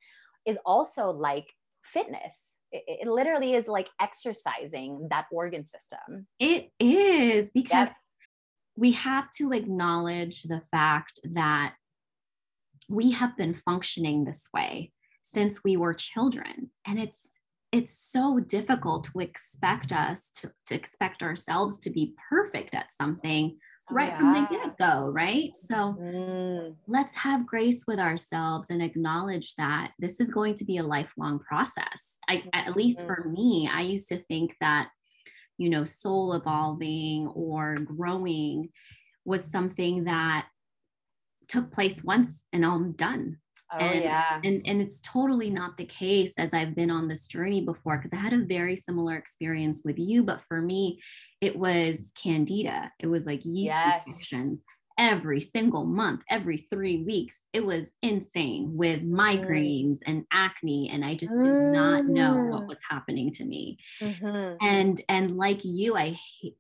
[0.46, 2.58] is also like fitness.
[2.72, 6.28] It, it literally is like exercising that organ system.
[6.40, 7.96] it is because Yep.
[8.78, 11.76] we have to acknowledge the fact that
[12.90, 17.30] we have been functioning this way since we were children and it's
[17.72, 23.58] it's so difficult to expect us to, to expect ourselves to be perfect at something
[23.92, 25.52] right from the Oh, get-go right?
[25.56, 30.78] So Mm, let's have grace with ourselves and acknowledge that this is going to be
[30.78, 32.18] a lifelong process.
[32.30, 34.90] I, at least for me i used to think that
[35.58, 38.70] you know soul evolving or growing
[39.26, 40.48] was something that
[41.48, 43.38] took place once and I'm done.
[43.72, 44.44] Oh and, yeah.
[44.44, 48.12] And and it's totally not the case as I've been on this journey before because
[48.18, 51.00] I had a very similar experience with you, but for me,
[51.42, 52.92] it was candida.
[53.00, 54.08] It was like yeast Yes.
[54.08, 54.62] infections
[54.98, 57.40] every single month, every three weeks.
[57.54, 62.70] It was insane with migraines and acne, and I just did not know what Mm.
[62.70, 64.62] was happening to me Mhm.
[64.62, 66.16] and and like you i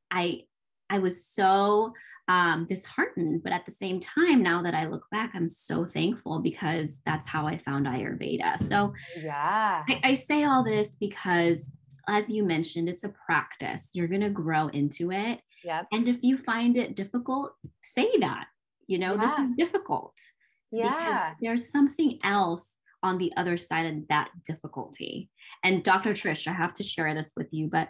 [0.10, 0.42] i
[0.90, 1.94] i was so
[2.32, 6.40] um disheartened but at the same time now that i look back i'm so thankful
[6.40, 8.94] because that's how i found ayurveda so
[9.30, 9.84] Yeah.
[9.90, 11.60] i, I say all this because
[12.08, 15.88] as you mentioned it's a practice you're going to grow into it Yep.
[15.92, 17.52] and if you find it difficult
[17.96, 18.46] say that
[18.88, 20.16] you know this is difficult
[20.72, 21.34] Yeah.
[21.42, 22.66] there's something else
[23.04, 25.30] on the other side of that difficulty.
[25.64, 26.12] And Dr.
[26.14, 27.88] Trish, I have to share this with you, but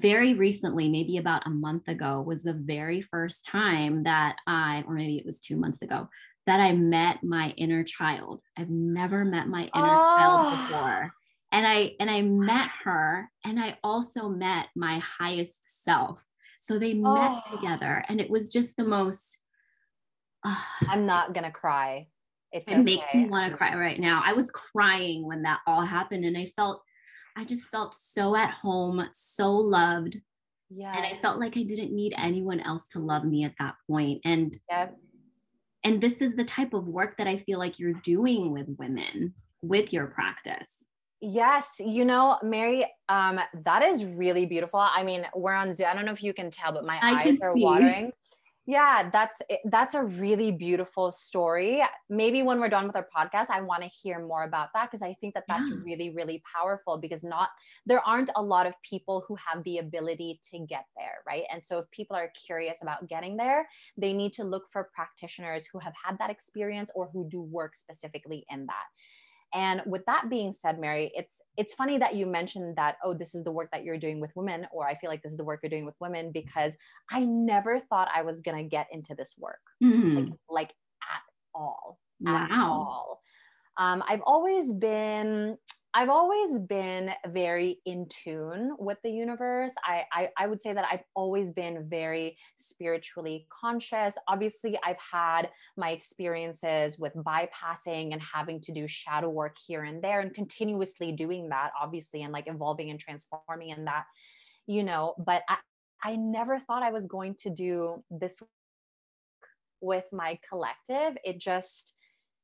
[0.00, 4.94] very recently, maybe about a month ago, was the very first time that I, or
[4.94, 6.08] maybe it was two months ago,
[6.46, 8.42] that I met my inner child.
[8.56, 10.66] I've never met my inner child Oh.
[10.66, 11.12] before.
[11.52, 16.24] And I and I met her and I also met my highest self.
[16.60, 17.56] So they met Oh.
[17.56, 19.38] together and it was just the most
[20.44, 22.08] ah, I'm not gonna cry.
[22.52, 24.22] It's it makes me want to cry right now.
[24.24, 26.82] I was crying when that all happened, and I felt,
[27.36, 30.20] I just felt so at home, so loved,
[30.70, 30.94] Yeah.
[30.96, 34.20] and I felt like I didn't need anyone else to love me at that point.
[34.24, 34.96] And Yep.
[35.84, 39.34] and this is the type of work that I feel like you're doing with women
[39.62, 40.86] with your practice.
[41.20, 44.80] Yes, you know, Mary, um, that is really beautiful.
[44.80, 45.86] I mean, we're on Zoom.
[45.88, 47.62] I don't know if you can tell, but my I eyes are see.
[47.62, 48.12] watering.
[48.64, 51.82] Yeah, that's eh, that's a really beautiful story.
[52.08, 55.02] Maybe when we're done with our podcast, I want to hear more about that because
[55.02, 55.76] I think that that's Yeah.
[55.84, 57.50] really really powerful because not
[57.86, 61.42] there aren't a lot of people who have the ability to get there, right?
[61.52, 65.66] And so if people are curious about getting there, they need to look for practitioners
[65.66, 68.84] who have had that experience or who do work specifically in that.
[69.54, 73.34] And with that being said, Mary, it's it's funny that you mentioned that oh, this
[73.34, 75.44] is the work that you're doing with women, or I feel like this is the
[75.44, 76.74] work you're doing with women because
[77.10, 80.14] I never thought I was gonna get into this work, Hmm.
[80.16, 80.70] like like
[81.02, 81.22] at
[81.54, 82.70] all, at Wow.
[82.70, 83.22] all.
[83.78, 85.56] Um, I've always been
[85.94, 89.74] I've always been very in tune with the universe.
[89.84, 94.14] I, I I would say that I've always been very spiritually conscious.
[94.26, 100.02] Obviously, I've had my experiences with bypassing and having to do shadow work here and
[100.02, 104.04] there and continuously doing that, obviously, and like evolving and transforming in that,
[104.66, 105.58] you know, but I,
[106.02, 108.42] I never thought I was going to do this
[109.82, 111.18] with my collective.
[111.22, 111.92] It just,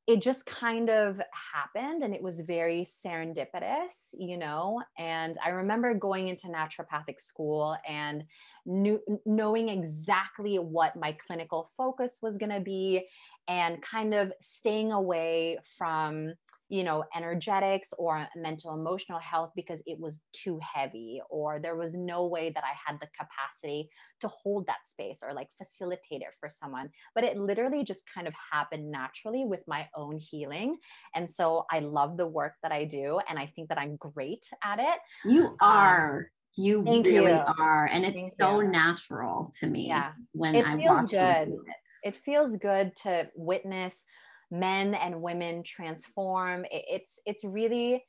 [0.09, 1.21] it just kind of
[1.53, 4.81] happened and it was very serendipitous, you know.
[4.97, 8.23] And I remember going into naturopathic school and
[8.65, 13.05] knew, knowing exactly what my clinical focus was going to be
[13.47, 16.33] and kind of staying away from
[16.69, 21.95] you know energetics or mental emotional health because it was too heavy or there was
[21.95, 26.33] no way that i had the capacity to hold that space or like facilitate it
[26.39, 30.77] for someone but it literally just kind of happened naturally with my own healing
[31.15, 34.45] and so i love the work that i do and i think that i'm great
[34.63, 36.31] at it You are.
[36.55, 37.45] You Um, thank really you.
[37.45, 37.85] are.
[37.85, 38.61] And it's Thank so you.
[38.61, 40.13] natural to me Yeah.
[40.33, 41.55] when It I feels you good.
[41.67, 41.75] it.
[42.03, 44.05] it feels good to witness
[44.51, 46.65] men and women transform.
[46.71, 48.03] It's it's really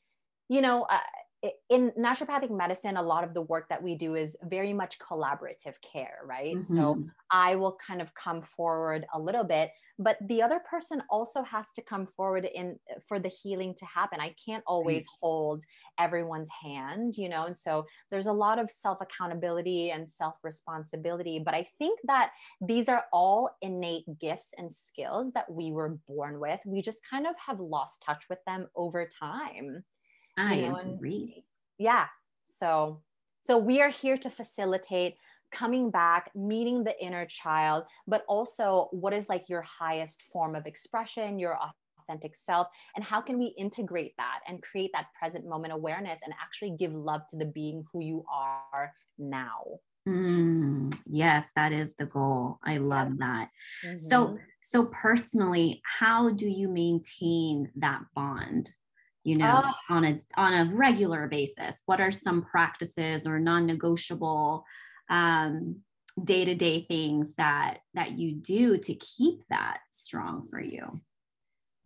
[0.49, 0.99] you know uh,
[1.69, 5.81] in naturopathic medicine a lot of the work that we do is very much collaborative
[5.81, 7.13] care right so Mhm.
[7.33, 11.71] I will kind of come forward a little bit, but the other person also has
[11.77, 14.19] to come forward in for the healing to happen.
[14.19, 15.63] I can't always hold
[15.97, 21.39] everyone's hand, you know, and so there's a lot of self accountability and self responsibility.
[21.39, 26.41] But I think that these are all innate gifts and skills that we were born
[26.41, 26.61] with.
[26.67, 29.85] We just kind of have lost touch with them over time
[30.41, 31.01] I you know, and-
[31.79, 32.07] yeah
[32.45, 33.03] so
[33.43, 35.17] so we are here to facilitate
[35.53, 40.67] coming back meeting the inner child but also what is like your highest form of
[40.67, 41.59] expression your
[42.09, 46.35] authentic self and how can we integrate that and create that present moment awareness and
[46.43, 49.63] actually give love to the being who you are now
[50.09, 52.59] Mm, yes, that is the goal.
[52.65, 53.51] I love that.
[53.99, 54.41] So, Mhm.
[54.63, 58.73] so personally, how do you maintain that bond?
[59.31, 59.79] You know, Ah.
[59.89, 61.83] on a on a regular basis.
[61.87, 64.65] What are some practices or non-negotiable
[65.09, 65.83] um,
[66.23, 71.01] day-to-day things that that you do to keep that strong for you?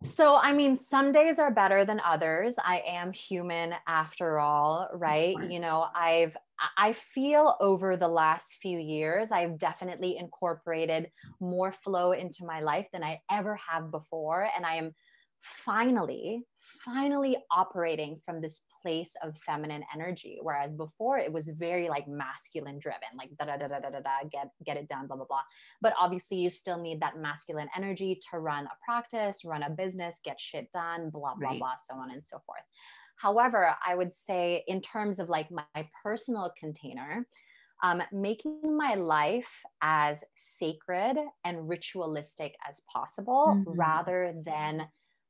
[0.01, 2.55] So, I mean, some days are better than others.
[2.63, 5.35] I am human after all, right?
[5.49, 6.35] You know, I've,
[6.77, 12.87] I feel over the last few years, I've definitely incorporated more flow into my life
[12.91, 14.47] than I ever have before.
[14.55, 14.93] And I am
[15.63, 16.43] finally,
[16.83, 20.39] finally operating from this place of feminine energy.
[20.41, 23.99] Whereas before it was very like masculine driven, like da da da da da da,
[23.99, 25.41] da get get it done, blah blah blah.
[25.81, 30.19] But obviously, you still need that masculine energy to run a practice, run a business,
[30.23, 31.59] get shit done, blah blah right.
[31.59, 32.63] blah, so on and so forth.
[33.17, 37.25] However, I would say in terms of like my personal container,
[37.83, 43.71] um, making my life as sacred and ritualistic as possible mm-hmm.
[43.71, 44.87] rather than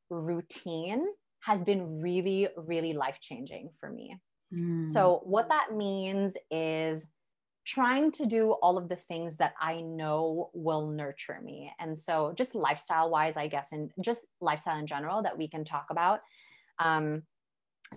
[0.10, 1.06] routine
[1.42, 4.18] has been really, really life changing for me.
[4.54, 4.88] Mm.
[4.88, 7.08] So, what that means is
[7.66, 11.72] trying to do all of the things that I know will nurture me.
[11.80, 15.64] And so, just lifestyle wise, I guess, and just lifestyle in general that we can
[15.64, 16.20] talk about.
[16.80, 17.24] Um,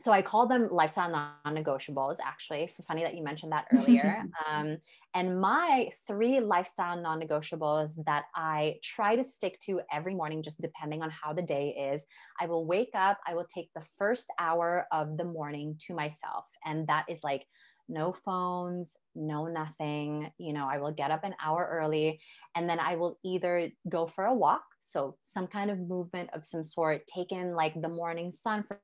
[0.00, 2.16] so I call them lifestyle non-negotiables.
[2.24, 4.24] Actually, funny that you mentioned that earlier.
[4.50, 4.78] um,
[5.14, 11.02] and my three lifestyle non-negotiables that I try to stick to every morning, just depending
[11.02, 12.06] on how the day is.
[12.40, 13.18] I will wake up.
[13.26, 17.44] I will take the first hour of the morning to myself, and that is like
[17.88, 20.30] no phones, no nothing.
[20.38, 22.20] You know, I will get up an hour early,
[22.54, 26.44] and then I will either go for a walk, so some kind of movement of
[26.44, 28.80] some sort, take in like the morning sun for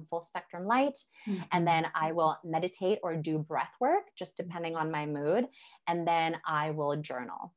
[0.00, 0.98] full spectrum light.
[1.28, 1.42] Mm-hmm.
[1.52, 5.46] And then I will meditate or do breath work, just depending on my mood.
[5.86, 7.54] And then I will journal.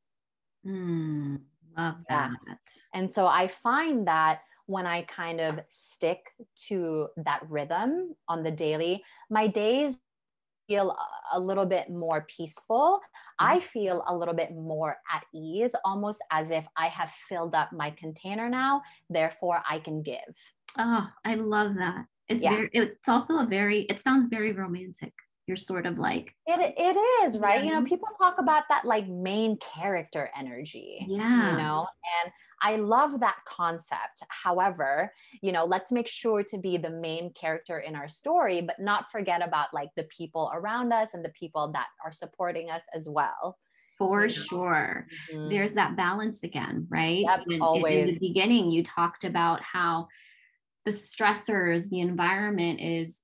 [0.66, 1.40] Mm,
[1.78, 2.32] love that.
[2.48, 2.54] Yeah.
[2.94, 6.30] And so I find that when I kind of stick
[6.68, 10.00] to that rhythm on the daily, my days
[10.68, 10.96] feel
[11.32, 13.00] a little bit more peaceful.
[13.40, 13.66] I mm-hmm.
[13.66, 17.92] feel a little bit more at ease, almost as if I have filled up my
[17.92, 20.18] container now, therefore I can give.
[20.78, 22.06] Oh, I love that.
[22.30, 22.52] It's yeah.
[22.52, 25.14] very, it's also a very, it sounds very romantic.
[25.48, 27.64] You're sort of like it it is, right?
[27.64, 31.06] You know, people talk about that like main character energy.
[31.08, 31.52] Yeah.
[31.52, 31.88] You know,
[32.22, 34.24] and I love that concept.
[34.28, 38.76] However, you know, let's make sure to be the main character in our story, but
[38.80, 42.84] not forget about like the people around us and the people that are supporting us
[42.94, 43.58] as well.
[43.98, 45.08] For sure.
[45.32, 45.50] Mm-hmm.
[45.50, 47.24] There's that balance again, right?
[47.28, 48.10] Yep, in, always.
[48.10, 50.08] In the beginning, you talked about how
[50.88, 53.22] the stressors, the environment is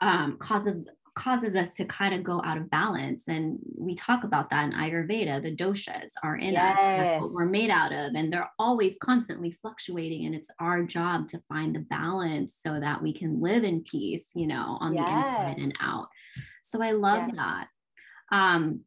[0.00, 3.24] um, causes causes us to kind of go out of balance.
[3.28, 5.42] And we talk about that in Ayurveda.
[5.42, 6.70] The doshas are in yes.
[6.70, 6.76] us.
[6.78, 8.14] That's what we're made out of.
[8.14, 10.24] And they're always constantly fluctuating.
[10.24, 14.24] And it's our job to find the balance so that we can live in peace,
[14.34, 15.04] you know, on yes.
[15.04, 16.06] the inside and out.
[16.62, 17.36] So I love yes.
[17.36, 17.68] that.
[18.32, 18.80] Um,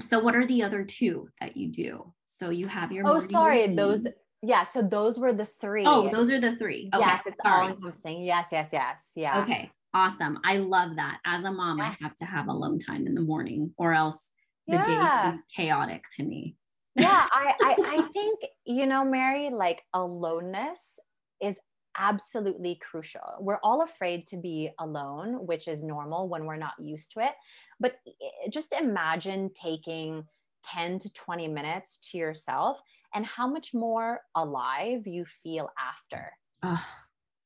[0.00, 2.14] so what are the other two that you do?
[2.24, 4.06] So you have your Oh, sorry, those
[4.42, 5.84] yeah so those were the oh, three.
[5.86, 6.90] oh those are the three.
[6.94, 7.04] Okay.
[7.04, 7.66] yes it's Sorry.
[7.66, 8.22] all encompassing.
[8.22, 9.12] Yes yes yes.
[9.14, 9.42] Yeah.
[9.42, 10.38] Okay awesome.
[10.44, 11.18] I love that.
[11.24, 11.84] As a mom yeah.
[11.84, 14.30] i have to have alone time in the morning or else
[14.66, 15.30] the yeah.
[15.30, 16.56] day is chaotic to me.
[16.94, 20.98] Yeah I, I i think you know mary like aloneness
[21.40, 21.60] is
[22.00, 23.38] absolutely crucial.
[23.40, 27.32] We're all afraid to be alone which is normal when we're not used to it.
[27.80, 30.24] But eh, just imagine taking
[30.64, 32.80] 10 to 20 minutes to yourself
[33.14, 36.32] and how much more alive you feel after.
[36.62, 36.84] Oh,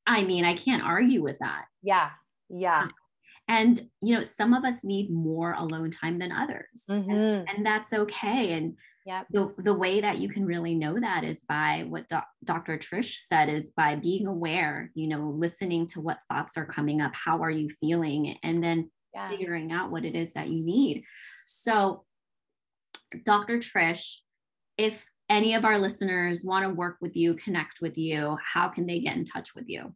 [0.05, 1.65] I mean, I can't argue with that.
[1.81, 2.09] Yeah.
[2.49, 2.87] Yeah.
[3.47, 6.83] And, you know, some of us need more alone time than others.
[6.89, 7.11] Mm-hmm.
[7.11, 8.53] And, and, that's okay.
[8.53, 12.25] And yeah, the, the way that you can really know that is by what doc,
[12.43, 12.77] Dr.
[12.77, 17.11] Trish said is by being aware, you know, listening to what thoughts are coming up.
[17.13, 18.37] How are you feeling?
[18.43, 19.29] And then yeah.
[19.29, 21.03] figuring out what it is that you need.
[21.45, 22.05] So,
[23.25, 23.57] Dr.
[23.57, 24.15] Trish,
[24.77, 25.03] if
[25.33, 28.99] any of our listeners want to work with you, connect with you, how can they
[28.99, 29.93] get in touch with you?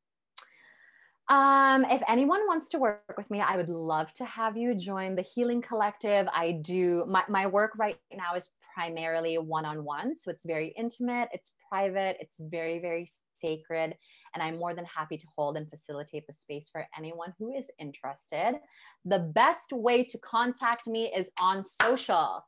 [1.30, 5.16] Um, if anyone wants to work with me, I would love to have you join
[5.16, 6.28] the Healing Collective.
[6.34, 10.16] I do my, my work right now is primarily one on one.
[10.16, 13.96] So it's very intimate, it's private, it's very, very sacred.
[14.34, 17.70] And I'm more than happy to hold and facilitate the space for anyone who is
[17.78, 18.60] interested.
[19.06, 22.44] The best way to contact me is on social.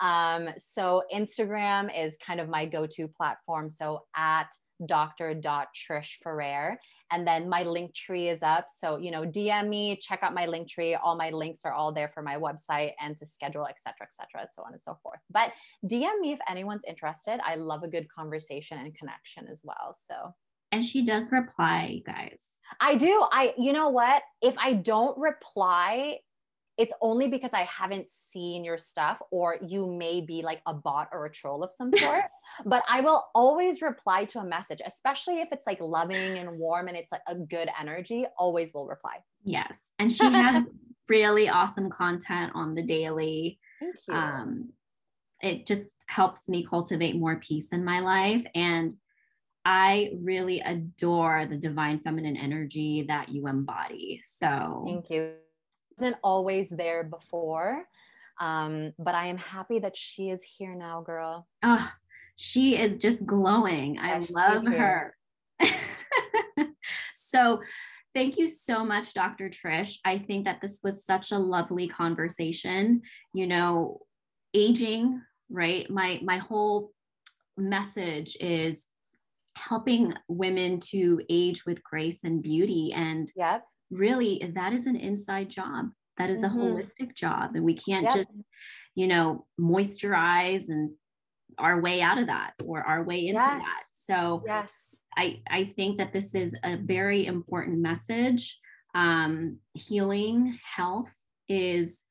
[0.00, 3.70] Um, so Instagram is kind of my go-to platform.
[3.70, 4.50] So at
[4.86, 5.34] Dr.
[5.34, 6.78] Trish Ferrer.
[7.10, 8.66] And then my link tree is up.
[8.74, 10.94] So, you know, DM me, check out my link tree.
[10.94, 14.12] All my links are all there for my website and to schedule, et cetera, et
[14.12, 15.20] cetera, so on and so forth.
[15.30, 15.52] But
[15.84, 17.40] DM me if anyone's interested.
[17.44, 19.94] I love a good conversation and connection as well.
[19.94, 20.34] So,
[20.72, 22.40] and she does reply, guys.
[22.80, 23.24] I do.
[23.30, 24.22] I, you know what?
[24.42, 26.18] If I don't reply,
[26.76, 31.08] it's only because I haven't seen your stuff, or you may be like a bot
[31.12, 32.24] or a troll of some sort.
[32.64, 36.88] but I will always reply to a message, especially if it's like loving and warm
[36.88, 39.18] and it's like a good energy, always will reply.
[39.44, 39.92] Yes.
[39.98, 40.68] And she has
[41.08, 43.58] really awesome content on the daily.
[43.80, 44.14] Thank you.
[44.14, 44.72] Um,
[45.42, 48.44] it just helps me cultivate more peace in my life.
[48.54, 48.92] And
[49.64, 54.22] I really adore the divine feminine energy that you embody.
[54.38, 55.34] So thank you.
[55.98, 57.84] Wasn't always there before,
[58.40, 61.46] um, but I am happy that she is here now, girl.
[61.62, 61.90] Oh,
[62.36, 63.94] she is just glowing.
[63.96, 65.16] Yeah, I love her.
[67.14, 67.62] so,
[68.14, 69.48] thank you so much, Dr.
[69.48, 69.98] Trish.
[70.04, 73.02] I think that this was such a lovely conversation.
[73.32, 74.00] You know,
[74.52, 75.88] aging, right?
[75.88, 76.90] My my whole
[77.56, 78.88] message is
[79.56, 82.92] helping women to age with grace and beauty.
[82.92, 83.64] And yep.
[83.90, 85.90] Really, that is an inside job.
[86.16, 86.60] That is mm-hmm.
[86.60, 87.54] a holistic job.
[87.54, 88.14] And we can't yep.
[88.14, 88.28] just,
[88.94, 90.90] you know, moisturize and
[91.58, 93.62] our way out of that or our way into yes.
[93.62, 93.82] that.
[93.92, 94.72] So, yes.
[95.16, 98.58] I, I think that this is a very important message.
[98.94, 101.14] Um, healing health
[101.48, 102.04] is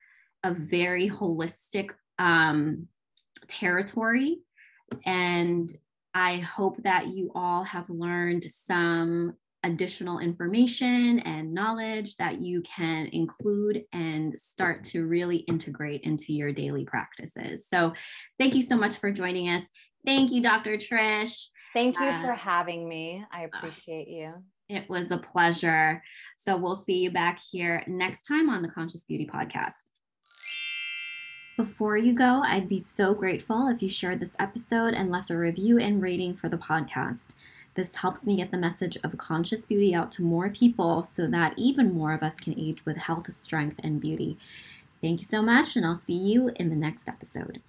[0.43, 2.87] a very holistic um,
[3.47, 4.39] territory.
[5.05, 5.69] And
[6.13, 9.33] I hope that you all have learned some
[9.63, 16.51] additional information and knowledge that you can include and start to really integrate into your
[16.51, 17.67] daily practices.
[17.67, 17.93] So,
[18.37, 19.63] thank you so much for joining us.
[20.05, 20.77] Thank you, Dr.
[20.77, 21.45] Trish.
[21.73, 23.25] Thank you uh, for having me.
[23.31, 24.33] I appreciate uh, you.
[24.69, 26.03] It was a pleasure.
[26.37, 29.73] So, we'll see you back here next time on the Conscious Beauty Podcast.
[31.55, 35.37] Before you go, I'd be so grateful if you shared this episode and left a
[35.37, 37.29] review and rating for the podcast.
[37.75, 41.53] This helps me get the message of conscious beauty out to more people so that
[41.57, 44.37] even more of us can age with health, strength, and beauty.
[45.01, 47.61] Thank you so much, and I'll see you in the next episode.